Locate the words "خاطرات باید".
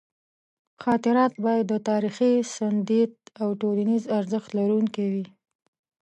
0.83-1.65